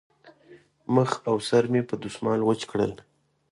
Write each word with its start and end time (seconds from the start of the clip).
مخ 0.95 1.11
او 1.29 1.35
سر 1.47 1.63
مې 1.71 1.81
په 1.89 1.95
دستمال 2.03 2.39
وچ 2.43 2.61
کړل. 2.71 2.93